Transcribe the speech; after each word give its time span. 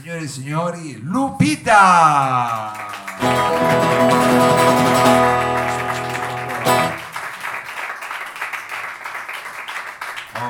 Signore 0.00 0.20
e 0.20 0.28
signori, 0.28 1.00
Lupita! 1.02 2.72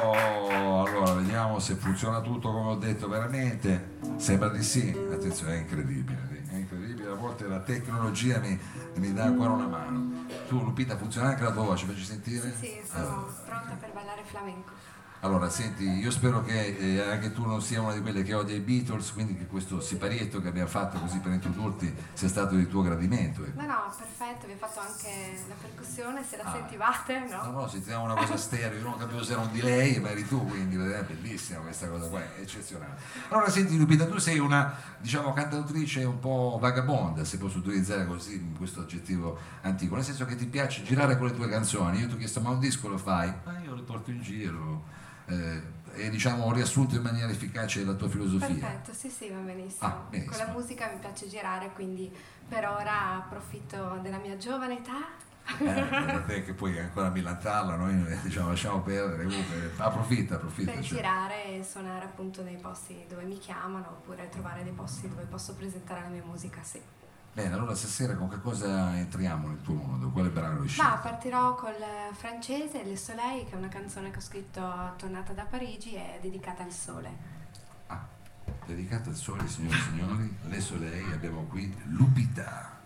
Oh, 0.03 0.85
allora 0.85 1.13
vediamo 1.15 1.59
se 1.61 1.77
funziona 1.77 2.21
tutto 2.21 2.53
come 2.53 2.73
ho 2.73 2.77
detto 2.77 3.09
veramente. 3.09 3.97
Sembra 4.17 4.51
di 4.51 4.63
sì. 4.63 4.95
Attenzione, 5.11 5.55
è 5.55 5.59
incredibile. 5.61 6.45
È 6.51 6.55
incredibile. 6.55 7.09
A 7.09 7.15
volte 7.15 7.47
la 7.47 7.61
tecnologia 7.61 8.41
mi, 8.41 8.61
mi 8.97 9.15
dà 9.15 9.25
ancora 9.25 9.53
una 9.53 9.67
mano. 9.67 10.27
Tu, 10.47 10.63
Lupita, 10.63 10.99
funziona 10.99 11.29
anche 11.29 11.45
la 11.45 11.53
tua 11.53 11.63
voce? 11.63 11.87
Facci 11.87 12.05
sentire? 12.05 12.55
Sì, 12.61 12.67
sì, 12.67 12.81
sono 12.85 13.27
pronta 13.47 13.77
per 13.81 13.93
ballare 13.95 14.25
flamenco. 14.27 14.98
Allora, 15.21 15.51
senti, 15.51 15.83
io 15.85 16.13
spero 16.13 16.43
che 16.45 16.77
eh, 16.79 17.01
anche 17.01 17.33
tu 17.33 17.45
non 17.45 17.61
sia 17.61 17.81
una 17.81 17.93
di 17.93 18.01
quelle 18.01 18.23
che 18.23 18.35
odia 18.35 18.55
i 18.55 18.61
Beatles, 18.61 19.13
quindi 19.13 19.37
che 19.37 19.47
questo 19.47 19.81
siparietto 19.81 20.41
che 20.41 20.47
abbiamo 20.47 20.69
fatto 20.69 20.97
così 21.01 21.19
per 21.19 21.33
introdurti 21.33 21.93
sia 22.13 22.29
stato 22.29 22.55
di 22.55 22.69
tuo 22.69 22.83
gradimento. 22.83 23.45
ecco. 23.45 23.61
No, 23.61 23.67
no, 23.67 23.93
perfetto, 23.99 24.47
vi 24.47 24.53
ho 24.53 24.57
fatto 24.57 24.79
anche 24.79 25.41
la 25.49 25.55
percussione, 25.61 26.23
se 26.23 26.37
la 26.37 26.45
Ah. 26.45 26.53
sentivate, 26.53 27.19
No, 27.31 27.43
no? 27.43 27.51
no, 27.63 27.67
sentiamo 27.69 28.05
una 28.05 28.15
cosa 28.15 28.37
stereo, 28.37 28.79
io 28.79 28.85
non 28.85 28.97
capivo 28.97 29.25
se 29.25 29.33
era 29.33 29.41
un 29.41 29.51
delay, 29.51 29.99
ma 29.99 30.11
eri 30.11 30.25
tu, 30.25 30.47
quindi 30.47 30.77
è 30.77 31.03
bellissima 31.03 31.59
questa 31.61 31.89
cosa 31.89 32.07
qua, 32.09 32.21
è 32.21 32.41
eccezionale. 32.41 32.95
Allora, 33.31 33.51
senti 33.51 33.77
Lupita, 33.77 34.07
tu 34.07 34.19
sei 34.19 34.39
una, 34.39 34.73
diciamo, 35.01 35.33
cantautrice 35.33 36.05
un 36.05 36.21
po' 36.21 36.59
vagabonda, 36.61 37.25
se 37.25 37.39
posso 37.39 37.59
utilizzare 37.59 38.07
così 38.07 38.53
questo 38.57 38.83
aggettivo 38.83 39.37
antico, 39.63 39.97
nel 39.97 40.05
senso 40.05 40.25
che 40.27 40.37
ti 40.37 40.47
piace 40.47 40.85
girare 40.85 41.19
con 41.19 41.27
le 41.27 41.35
tue 41.35 41.49
canzoni. 41.49 41.99
Io 41.99 42.07
ti 42.07 42.15
ho 42.15 42.19
chiesto, 42.19 42.41
ma 42.41 42.51
un 42.51 42.61
disco 42.61 42.87
lo 42.87 42.99
fai? 42.99 43.33
Ma 43.45 43.59
io 43.65 43.75
le 43.75 43.83
porto 43.83 44.13
in 44.13 44.23
giro. 44.23 44.95
Eh, 45.29 45.63
e 45.95 46.11
diciamo 46.11 46.45
ho 46.45 46.53
riassunto 46.53 46.95
in 46.95 47.03
maniera 47.03 47.31
efficace 47.31 47.85
la 47.85 47.95
tua 47.95 48.09
filosofia. 48.09 48.47
Perfetto, 48.49 48.93
sì, 48.93 49.09
sì, 49.09 49.29
va 49.29 49.39
benissimo. 49.39 49.89
Ah, 49.89 50.07
benissimo. 50.09 50.37
Con 50.37 50.47
la 50.47 50.53
musica 50.53 50.91
mi 50.93 50.99
piace 50.99 51.29
girare, 51.29 51.71
quindi 51.75 52.13
per 52.49 52.67
ora 52.67 53.17
approfitto 53.17 53.99
della 54.03 54.19
mia 54.19 54.37
giovane 54.37 54.79
età. 54.79 55.27
Eh, 55.59 56.25
te 56.27 56.45
che 56.45 56.53
poi 56.53 56.79
ancora 56.79 57.09
millantarla, 57.09 57.75
noi 57.77 58.07
eh, 58.07 58.19
diciamo 58.23 58.49
lasciamo 58.49 58.81
perdere, 58.83 59.25
comunque 59.25 59.73
approfitta, 59.79 60.35
approfitta. 60.35 60.73
per 60.73 60.85
cioè. 60.85 60.97
girare 60.97 61.57
e 61.57 61.65
suonare 61.65 62.05
appunto 62.05 62.43
nei 62.43 62.57
posti 62.57 63.07
dove 63.09 63.23
mi 63.23 63.39
chiamano 63.39 63.87
oppure 63.89 64.29
trovare 64.29 64.63
dei 64.63 64.73
posti 64.73 65.09
dove 65.09 65.23
posso 65.23 65.55
presentare 65.55 66.03
la 66.03 66.09
mia 66.09 66.23
musica, 66.23 66.63
sì. 66.63 66.81
Bene, 67.33 67.55
allora 67.55 67.75
stasera 67.75 68.17
con 68.17 68.29
che 68.29 68.41
cosa 68.41 68.97
entriamo 68.97 69.49
nel 69.49 69.63
tuo 69.63 69.75
mondo? 69.75 70.11
Quale 70.11 70.29
brano 70.29 70.67
scelto? 70.67 70.91
Ma 70.91 70.99
partirò 70.99 71.55
col 71.55 71.75
francese 72.13 72.83
Le 72.83 72.97
Soleil, 72.97 73.47
che 73.47 73.53
è 73.53 73.57
una 73.57 73.69
canzone 73.69 74.11
che 74.11 74.19
ho 74.19 74.23
scritto 74.23 74.61
tornata 74.97 75.33
da 75.33 75.45
Parigi 75.45 75.95
e 75.95 76.17
è 76.17 76.19
dedicata 76.21 76.65
al 76.65 76.73
sole. 76.73 77.11
Ah, 77.87 78.05
dedicato 78.67 79.11
al 79.11 79.15
sole, 79.15 79.47
signore 79.47 79.77
e 79.77 79.81
signori, 79.81 80.37
Le 80.49 80.61
Soleil, 80.61 81.13
abbiamo 81.13 81.43
qui 81.45 81.73
Lupita. 81.85 82.77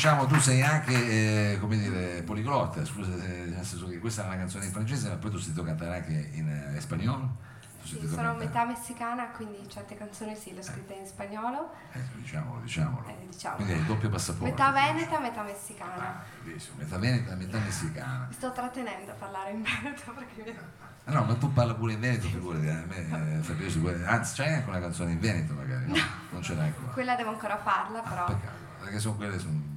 Diciamo 0.00 0.24
tu 0.24 0.38
sei 0.40 0.62
anche, 0.62 1.52
eh, 1.52 1.58
come 1.60 1.76
dire, 1.76 2.22
poliglotta, 2.22 2.82
scusa, 2.86 3.12
eh, 3.22 3.44
nel 3.54 3.62
senso 3.66 3.86
che 3.86 3.98
questa 3.98 4.22
è 4.22 4.26
una 4.28 4.36
canzone 4.38 4.64
in 4.64 4.72
francese, 4.72 5.10
ma 5.10 5.16
poi 5.16 5.30
tu 5.30 5.36
sei 5.36 5.52
cantare 5.52 5.96
anche 5.96 6.30
in 6.32 6.48
eh, 6.74 6.80
spagnolo? 6.80 7.36
Sì, 7.82 7.98
sono 8.08 8.08
cantare- 8.08 8.36
metà 8.38 8.64
messicana, 8.64 9.26
quindi 9.28 9.68
certe 9.68 9.98
canzoni 9.98 10.34
sì, 10.36 10.54
le 10.54 10.60
ho 10.60 10.62
scritte 10.62 10.94
in 10.94 11.04
spagnolo, 11.04 11.70
Eh, 11.92 12.00
diciamolo, 12.14 12.60
diciamolo. 12.62 13.06
eh, 13.08 13.26
diciamo. 13.28 13.56
Quindi 13.56 13.72
hai 13.74 13.78
il 13.80 13.84
doppio 13.84 14.08
passaporto. 14.08 14.44
Metà 14.48 14.70
veneta, 14.70 15.18
metà 15.20 15.42
messicana. 15.42 16.02
Ah, 16.02 16.22
bellissimo, 16.44 16.76
metà 16.78 16.96
veneta, 16.98 17.34
metà 17.34 17.58
messicana. 17.58 18.24
Mi 18.28 18.34
sto 18.34 18.52
trattenendo 18.52 19.10
a 19.10 19.14
parlare 19.14 19.50
in 19.50 19.62
veneto 19.62 20.12
perché 20.12 20.88
Ah, 21.04 21.12
no, 21.12 21.24
ma 21.24 21.34
tu 21.34 21.52
parla 21.52 21.74
pure 21.74 21.92
in 21.94 22.00
veneto, 22.00 22.26
figurati, 22.26 22.68
a 22.68 22.84
me 22.86 23.40
eh. 23.42 24.04
Anzi, 24.06 24.34
c'hai 24.36 24.54
anche 24.54 24.68
una 24.70 24.80
canzone 24.80 25.12
in 25.12 25.18
veneto 25.20 25.52
magari, 25.52 25.86
no? 25.88 25.96
Non 26.30 26.42
ce 26.42 26.54
l'hai 26.54 26.68
ancora. 26.68 26.92
quella 26.92 27.16
devo 27.16 27.30
ancora 27.30 27.58
farla, 27.58 28.00
però. 28.00 28.24
Peccato, 28.26 28.56
perché 28.80 28.98
sono 28.98 29.16
quelle 29.16 29.38
son- 29.38 29.69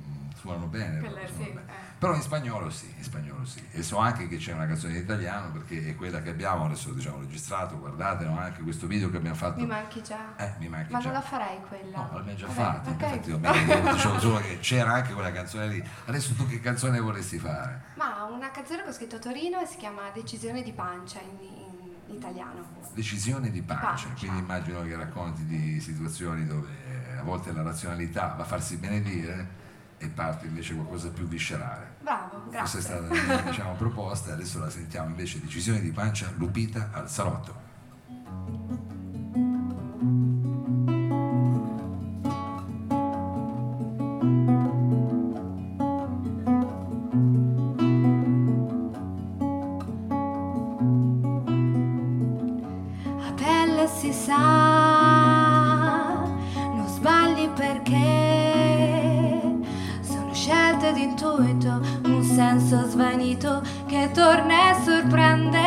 suonano 0.44 0.66
bene. 0.68 1.00
Quelle 1.00 1.14
proprio, 1.14 1.28
sì, 1.28 1.34
suonano 1.36 1.54
bene. 1.66 1.72
eh. 1.72 1.92
Però 2.04 2.16
in 2.16 2.22
spagnolo 2.22 2.70
sì, 2.70 2.94
in 2.98 3.04
spagnolo 3.04 3.46
sì. 3.46 3.66
E 3.72 3.82
so 3.82 3.98
anche 3.98 4.28
che 4.28 4.36
c'è 4.36 4.52
una 4.52 4.68
canzone 4.68 4.94
in 4.98 5.00
italiano 5.04 5.52
perché 5.52 5.88
è 5.88 5.96
quella 5.96 6.22
che 6.22 6.32
abbiamo 6.32 6.66
adesso 6.66 6.92
diciamo 6.92 7.20
registrato, 7.20 7.80
guardate 7.80 8.26
no? 8.26 8.38
anche 8.38 8.62
questo 8.62 8.88
video 8.88 9.10
che 9.10 9.16
abbiamo 9.18 9.38
fatto. 9.38 9.62
Mi 9.62 9.66
manchi 9.66 10.04
già. 10.04 10.36
Eh, 10.36 10.54
mi 10.60 10.68
manca 10.68 10.90
Ma 10.92 11.00
già. 11.00 11.06
non 11.06 11.14
la 11.14 11.22
farei 11.22 11.60
quella. 11.66 11.98
No, 11.98 12.10
l'abbiamo 12.18 12.38
già 12.38 12.48
Vabbè, 12.48 12.60
fatta, 12.62 12.90
ok. 12.90 13.02
infatti 13.02 13.30
io 13.30 13.40
mi- 13.40 13.92
dicevo 13.94 14.20
solo 14.20 14.38
che 14.40 14.60
c'era 14.60 14.94
anche 14.96 15.14
quella 15.14 15.32
canzone 15.32 15.68
lì. 15.68 15.84
Adesso 16.08 16.34
tu 16.34 16.46
che 16.46 16.60
canzone 16.60 17.00
vorresti 17.00 17.40
fare? 17.40 17.82
Ma 17.96 18.26
una 18.26 18.52
canzone 18.52 18.84
che 18.84 18.90
ho 18.90 18.94
scritto 18.94 19.16
a 19.16 19.20
Torino 19.20 19.62
e 19.62 19.66
si 19.66 19.78
chiama 19.78 20.10
Decisione 20.14 20.62
di 20.62 20.74
pancia 20.74 21.20
in, 21.22 21.38
in- 21.40 22.16
italiano. 22.16 22.66
Decisione 22.94 23.50
di 23.50 23.62
pancia, 23.62 23.86
Pancia. 23.86 24.08
quindi 24.20 24.40
immagino 24.40 24.82
che 24.84 24.96
racconti 24.98 25.46
di 25.46 25.80
situazioni 25.80 26.46
dove 26.46 27.16
a 27.18 27.24
volte 27.24 27.54
la 27.54 27.62
razionalità 27.64 28.34
va 28.36 28.44
a 28.44 28.46
farsi 28.46 28.76
benedire 28.76 29.62
e 30.04 30.10
parte 30.10 30.46
invece 30.48 30.74
qualcosa 30.74 31.10
più 31.10 31.26
viscerale. 31.26 31.96
Bravo, 32.02 32.42
Questa 32.50 32.50
grazie. 32.50 32.80
è 32.80 32.82
stata 32.82 33.02
la 33.02 33.08
mia 33.08 33.42
diciamo, 33.50 33.74
proposta, 33.76 34.34
adesso 34.34 34.60
la 34.60 34.70
sentiamo 34.70 35.08
invece, 35.08 35.40
decisione 35.40 35.80
di 35.80 35.92
pancia, 35.92 36.30
Lupita 36.36 36.90
al 36.92 37.10
salotto. 37.10 37.62
A 53.20 53.34
pelle 53.36 53.88
si 53.88 54.12
sa, 54.12 54.73
intuito, 61.14 61.80
un 62.06 62.24
senso 62.24 62.88
svanito 62.88 63.62
che 63.86 64.10
torna 64.12 64.72
e 64.72 64.76
sorprende, 64.84 65.60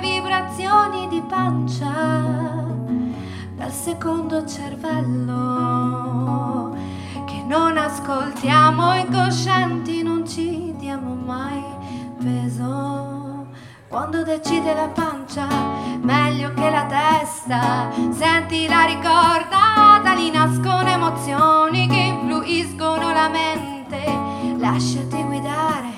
vibrazioni 0.00 1.08
di 1.08 1.22
pancia 1.26 2.26
dal 3.56 3.72
secondo 3.72 4.46
cervello 4.46 5.56
che 7.24 7.42
non 7.46 7.78
ascoltiamo, 7.78 8.94
incoscienti 8.94 10.02
non 10.02 10.28
ci 10.28 10.74
diamo 10.76 11.14
mai 11.14 11.64
peso. 12.18 13.46
Quando 13.88 14.22
decide 14.22 14.74
la 14.74 14.88
pancia, 14.88 15.46
meglio 16.02 16.52
che 16.52 16.68
la 16.68 16.84
testa, 16.84 17.88
senti 18.10 18.68
la 18.68 18.84
ricordata, 18.84 20.12
lì 20.14 20.30
nascono 20.30 20.86
emozioni 20.88 21.88
che 21.88 21.96
influiscono 21.96 23.12
la 23.14 23.28
mente. 23.30 23.77
Lasciati 24.78 25.20
guidare 25.24 25.90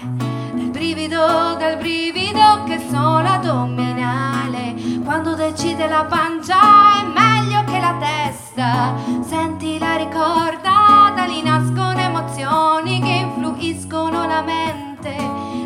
dal 0.55 0.71
brivido, 0.71 1.19
dal 1.59 1.77
brivido 1.77 2.65
che 2.65 2.81
solo 2.89 3.29
addominale. 3.29 4.75
Quando 5.05 5.35
decide 5.35 5.87
la 5.87 6.07
pancia, 6.07 6.57
è 6.99 7.05
meglio 7.05 7.63
che 7.65 7.79
la 7.79 7.99
testa, 8.01 8.95
senti 9.21 9.79
la 9.79 9.97
ricordata, 9.97 11.27
lì 11.27 11.43
nascono 11.43 11.99
emozioni 11.99 13.03
che 13.03 13.27
influiscono 13.27 14.27
la 14.27 14.41
mente. 14.41 15.15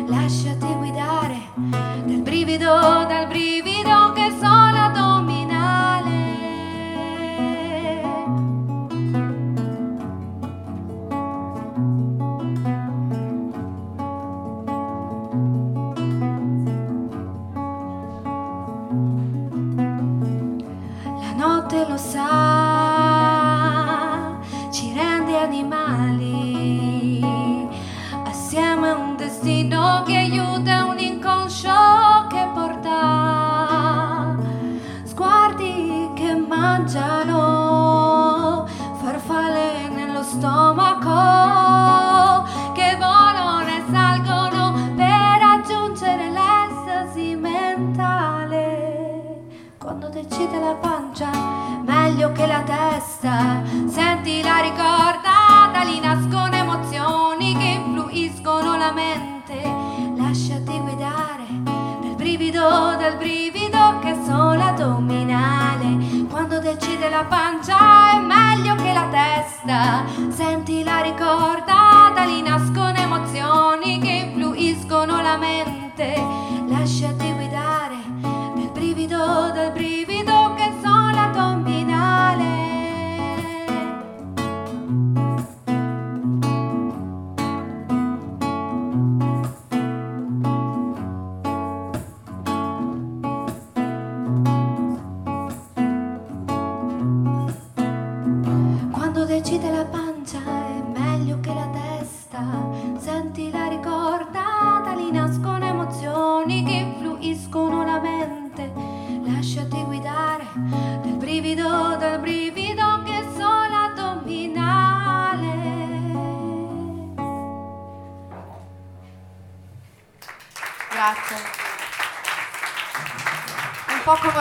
Lasciati 0.07 0.67
guidare 0.73 1.39
dal 1.55 2.21
brivido, 2.21 2.67
dal 3.07 3.27
brivido 3.27 3.54
mangiano, 36.95 38.65
farfalle 39.01 39.89
nello 39.89 40.23
stomaco, 40.23 40.94
decide 66.77 67.09
la 67.09 67.23
pancia 67.23 68.11
è 68.11 68.19
meglio 68.19 68.75
che 68.75 68.93
la 68.93 69.07
testa, 69.09 70.03
senti 70.29 70.83
la 70.83 70.99
ricordata, 71.01 71.74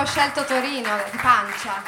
ho 0.05 0.07
scelto 0.07 0.45
Torino, 0.45 0.91
di 1.11 1.17
pancia. 1.17 1.83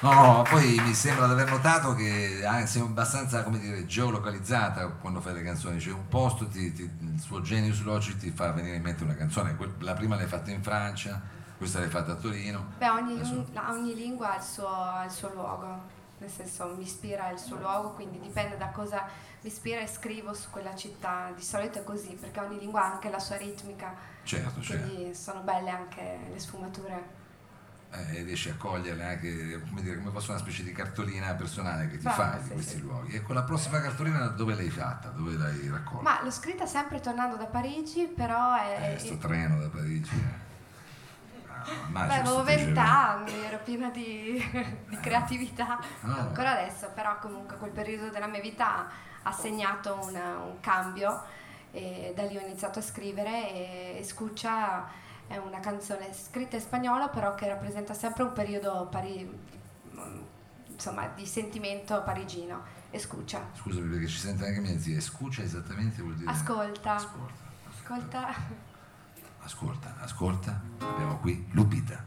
No, 0.00 0.44
poi 0.50 0.76
mi 0.84 0.92
sembra 0.92 1.26
di 1.26 1.32
aver 1.32 1.48
notato 1.48 1.94
che 1.94 2.42
ah, 2.44 2.66
sei 2.66 2.82
abbastanza, 2.82 3.44
come 3.44 3.60
dire, 3.60 3.86
geolocalizzata 3.86 4.88
quando 5.00 5.20
fai 5.20 5.34
le 5.34 5.42
canzoni, 5.44 5.78
cioè 5.78 5.92
un 5.94 6.08
posto, 6.08 6.48
ti- 6.48 6.72
ti- 6.72 6.82
il 6.82 7.20
suo 7.20 7.40
genius 7.42 7.82
logic 7.84 8.16
ti 8.18 8.30
fa 8.32 8.50
venire 8.50 8.74
in 8.76 8.82
mente 8.82 9.04
una 9.04 9.14
canzone, 9.14 9.56
la 9.78 9.92
prima 9.94 10.16
l'hai 10.16 10.26
fatta 10.26 10.50
in 10.50 10.62
Francia, 10.64 11.20
questa 11.56 11.78
l'hai 11.78 11.88
fatta 11.88 12.12
a 12.12 12.14
Torino. 12.16 12.72
Beh, 12.76 12.88
ogni, 12.88 13.14
Adesso- 13.20 13.46
ogni 13.68 13.94
lingua 13.94 14.32
ha 14.32 14.36
il, 14.36 14.42
suo, 14.42 14.66
ha 14.68 15.04
il 15.04 15.10
suo 15.12 15.30
luogo, 15.32 15.82
nel 16.18 16.30
senso 16.30 16.74
mi 16.76 16.82
ispira 16.82 17.30
il 17.30 17.38
suo 17.38 17.56
luogo, 17.56 17.90
quindi 17.92 18.18
dipende 18.18 18.56
da 18.56 18.66
cosa 18.70 19.06
mi 19.42 19.48
ispira 19.48 19.80
e 19.80 19.86
scrivo 19.86 20.34
su 20.34 20.50
quella 20.50 20.74
città. 20.74 21.30
Di 21.34 21.42
solito 21.42 21.78
è 21.78 21.84
così, 21.84 22.14
perché 22.20 22.40
ogni 22.40 22.58
lingua 22.58 22.82
ha 22.82 22.92
anche 22.94 23.08
la 23.10 23.20
sua 23.20 23.36
ritmica, 23.36 23.94
Certo, 24.24 24.60
certo. 24.60 24.86
quindi 24.88 25.14
sono 25.14 25.40
belle 25.40 25.70
anche 25.70 26.18
le 26.30 26.38
sfumature. 26.40 27.22
Eh, 27.96 28.18
e 28.18 28.22
riesci 28.24 28.48
a 28.48 28.54
coglierle 28.56 29.04
anche 29.04 29.60
come, 29.68 29.80
dire, 29.80 29.96
come 29.98 30.10
fosse 30.10 30.30
una 30.30 30.40
specie 30.40 30.64
di 30.64 30.72
cartolina 30.72 31.32
personale 31.34 31.86
che 31.88 31.96
ti 31.98 32.02
Brava, 32.02 32.30
fai 32.30 32.38
di 32.40 32.46
sì, 32.48 32.52
questi 32.52 32.74
sì. 32.76 32.80
luoghi. 32.82 33.14
E 33.14 33.22
con 33.22 33.34
la 33.36 33.42
prossima 33.44 33.80
cartolina 33.80 34.26
dove 34.26 34.54
l'hai 34.56 34.68
fatta? 34.70 35.08
Dove 35.10 35.36
l'hai 35.36 35.68
raccolta? 35.70 36.02
Ma 36.02 36.22
l'ho 36.22 36.30
scritta 36.32 36.66
sempre 36.66 37.00
tornando 37.00 37.36
da 37.36 37.46
Parigi, 37.46 38.06
però 38.06 38.56
è... 38.56 38.94
Eh, 38.94 38.98
sto 38.98 39.16
treno 39.18 39.60
da 39.60 39.68
Parigi. 39.68 40.10
eh. 40.12 40.42
Ah, 41.56 41.64
Beh, 41.66 41.88
immagino 41.88 42.20
avevo 42.20 42.42
vent'anni, 42.42 43.32
ero 43.44 43.58
piena 43.64 43.88
di, 43.90 44.42
di 44.88 44.96
creatività, 45.00 45.78
Ah. 46.02 46.18
ancora 46.18 46.50
adesso, 46.60 46.90
però 46.94 47.18
comunque 47.20 47.56
quel 47.58 47.70
periodo 47.70 48.10
della 48.10 48.26
mia 48.26 48.40
vita 48.40 48.86
ha 49.22 49.32
segnato 49.32 49.98
una- 50.02 50.36
un 50.38 50.60
cambio 50.60 51.22
e 51.70 52.12
da 52.14 52.24
lì 52.24 52.36
ho 52.36 52.40
iniziato 52.40 52.80
a 52.80 52.82
scrivere 52.82 53.48
e 53.50 53.96
Escucha 54.00 54.84
è 55.26 55.36
una 55.36 55.60
canzone 55.60 56.12
scritta 56.12 56.56
in 56.56 56.62
spagnolo 56.62 57.08
però 57.10 57.34
che 57.34 57.48
rappresenta 57.48 57.94
sempre 57.94 58.22
un 58.24 58.32
periodo 58.32 58.86
pari- 58.90 59.30
insomma, 60.68 61.06
di 61.08 61.26
sentimento 61.26 62.02
parigino. 62.02 62.62
Escucha, 62.90 63.40
Scusami 63.54 63.88
perché 63.90 64.06
ci 64.06 64.18
sente 64.18 64.46
anche 64.46 64.60
mia 64.60 64.78
zia. 64.78 65.00
Scuccia 65.00 65.42
esattamente 65.42 66.00
vuol 66.02 66.14
dire... 66.14 66.30
ascolta, 66.30 66.94
Ascolta. 66.94 67.34
ascolta. 67.68 68.34
Ascolta, 69.40 69.94
ascolta. 70.00 70.60
Abbiamo 70.78 71.18
qui 71.18 71.46
Lupita. 71.50 72.02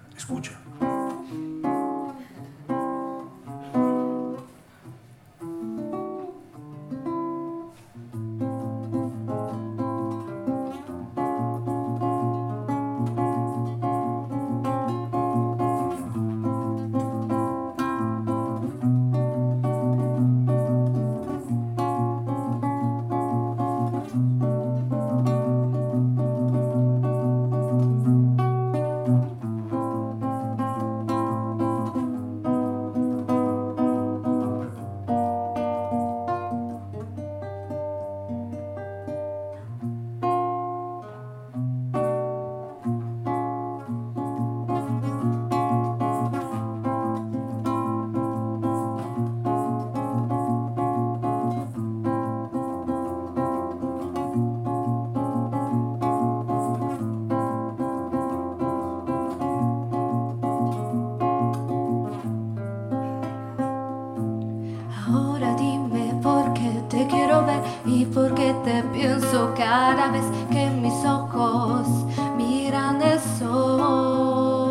Ahora 65.09 65.55
dime 65.55 66.13
por 66.21 66.53
qué 66.53 66.83
te 66.89 67.07
quiero 67.07 67.45
ver 67.45 67.61
y 67.85 68.03
por 68.05 68.33
qué 68.35 68.53
te 68.65 68.83
pienso 68.83 69.53
cada 69.55 70.09
vez 70.11 70.25
que 70.51 70.69
mis 70.69 71.05
ojos 71.05 71.87
miran 72.35 73.01
el 73.01 73.17
sol. 73.39 74.65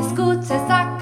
Escucha 0.00 0.56
esa 0.62 0.95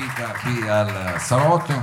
Lupita 0.00 0.32
qui 0.42 0.66
al 0.66 1.20
salotto. 1.20 1.74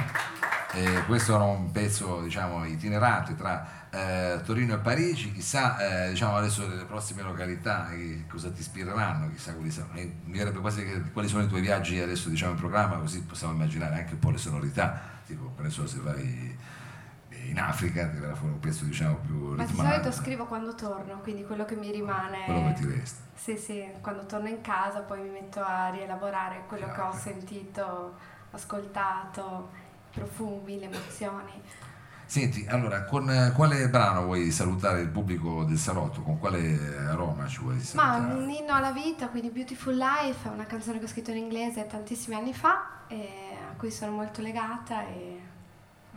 Eh, 0.73 1.03
questo 1.05 1.35
era 1.35 1.43
un 1.43 1.71
pezzo 1.71 2.21
diciamo, 2.21 2.65
itinerante 2.65 3.35
tra 3.35 3.87
eh, 3.91 4.41
Torino 4.43 4.73
e 4.73 4.77
Parigi, 4.79 5.31
chissà 5.31 6.05
eh, 6.05 6.09
diciamo, 6.09 6.35
adesso 6.35 6.65
delle 6.65 6.85
prossime 6.85 7.21
località 7.21 7.87
che 7.89 8.25
cosa 8.27 8.49
ti 8.49 8.61
ispireranno, 8.61 9.29
chissà 9.29 9.53
quali 9.53 9.69
sono. 9.69 9.89
Eh, 9.93 10.11
mi 10.25 10.33
direbbe 10.33 10.59
quasi 10.59 10.83
che, 10.83 11.11
quali 11.11 11.27
sono 11.27 11.43
i 11.43 11.47
tuoi 11.47 11.61
viaggi 11.61 11.99
adesso 11.99 12.29
diciamo, 12.29 12.53
in 12.53 12.57
programma, 12.57 12.97
così 12.97 13.21
possiamo 13.21 13.53
immaginare 13.53 13.95
anche 13.97 14.13
un 14.13 14.19
po' 14.19 14.31
le 14.31 14.39
sonorità, 14.39 14.99
tipo 15.27 15.53
che 15.61 15.69
so, 15.69 15.85
se 15.85 15.99
vai 15.99 16.57
in 17.49 17.59
Africa 17.59 18.07
ti 18.09 18.17
verrà 18.17 18.35
fuori 18.35 18.53
un 18.53 18.59
pezzo 18.59 18.85
diciamo 18.85 19.15
più 19.25 19.55
Ma 19.55 19.63
di 19.65 19.71
ritmato, 19.71 19.89
solito 19.89 20.11
scrivo 20.11 20.45
quando 20.45 20.75
torno, 20.75 21.19
quindi 21.21 21.43
quello 21.45 21.65
che 21.65 21.75
mi 21.75 21.91
rimane. 21.91 22.43
quello 22.45 22.67
che 22.67 22.73
ti 22.73 22.85
resta. 22.85 23.21
Sì, 23.35 23.57
sì, 23.57 23.87
quando 24.01 24.25
torno 24.25 24.47
in 24.47 24.61
casa 24.61 24.99
poi 25.01 25.21
mi 25.21 25.29
metto 25.29 25.61
a 25.61 25.89
rielaborare 25.89 26.63
quello 26.67 26.91
che 26.91 27.01
ho 27.01 27.11
sentito, 27.13 28.15
ascoltato, 28.51 29.69
i 30.11 30.19
profumi, 30.19 30.79
le 30.79 30.85
emozioni. 30.85 31.61
Senti, 32.25 32.65
allora, 32.67 33.05
con 33.05 33.53
quale 33.55 33.87
brano 33.89 34.25
vuoi 34.25 34.51
salutare 34.51 34.99
il 34.99 35.07
pubblico 35.09 35.63
del 35.63 35.77
salotto? 35.77 36.21
Con 36.21 36.37
quale 36.39 36.97
aroma 37.07 37.47
ci 37.47 37.59
vuoi 37.61 37.75
Ma 37.75 37.81
salutare? 37.83 38.33
un 38.33 38.49
inno 38.49 38.73
alla 38.73 38.91
vita, 38.91 39.29
quindi 39.29 39.49
Beautiful 39.49 39.95
Life, 39.95 40.49
è 40.49 40.51
una 40.51 40.65
canzone 40.65 40.99
che 40.99 41.05
ho 41.05 41.07
scritto 41.07 41.31
in 41.31 41.37
inglese 41.37 41.87
tantissimi 41.87 42.35
anni 42.35 42.53
fa 42.53 43.05
e 43.07 43.29
a 43.71 43.77
cui 43.77 43.91
sono 43.91 44.11
molto 44.11 44.41
legata 44.41 45.05
e 45.07 45.39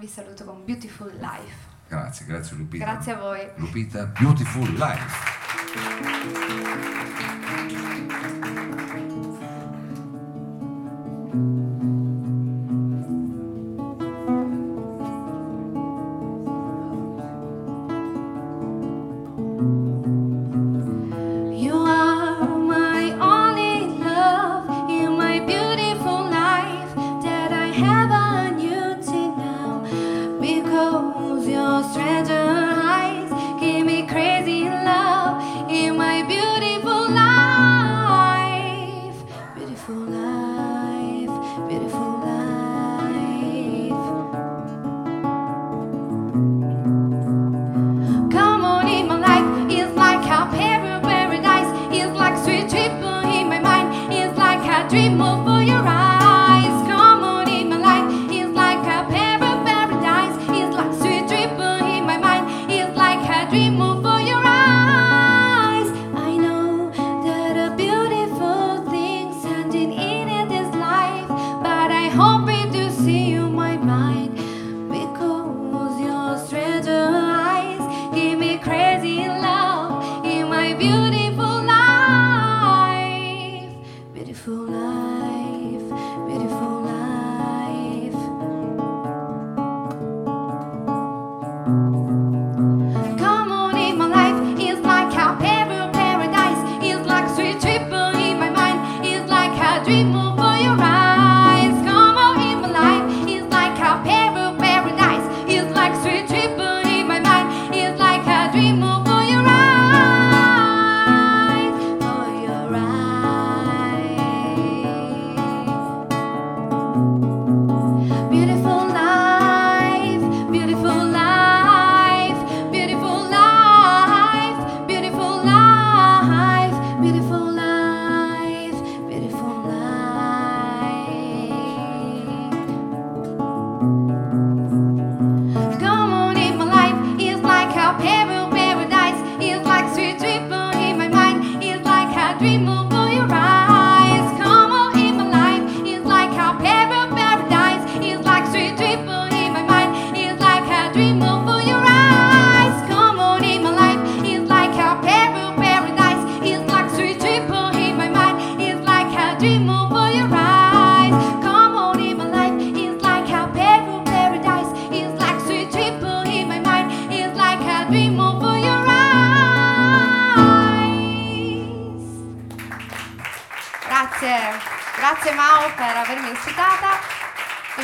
vi 0.01 0.07
saluto 0.07 0.45
con 0.45 0.65
Beautiful 0.65 1.13
Life. 1.21 1.69
Grazie, 1.87 2.25
grazie 2.25 2.57
Lupita. 2.57 2.85
Grazie 2.85 3.13
a 3.13 3.17
voi. 3.19 3.51
Lupita, 3.57 4.07
Beautiful 4.07 4.67
Life. 4.73 5.39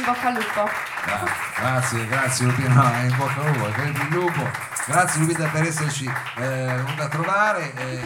Bocca 0.07 0.29
al 0.29 0.35
lupo. 0.35 0.71
Gra- 1.05 1.45
Grazie, 1.59 2.07
grazie 2.07 2.45
Lupino, 2.47 2.93
eh, 2.95 3.07
in 3.07 3.17
bocca 3.17 3.41
al 3.41 3.47
lupo, 3.53 3.71
lupo. 4.11 4.51
Grazie 4.87 5.21
Lupita 5.21 5.47
per 5.49 5.63
esserci 5.65 6.07
eh, 6.37 6.43
venuta 6.67 7.05
a 7.05 7.09
trovare. 7.09 7.73
eh, 7.75 8.01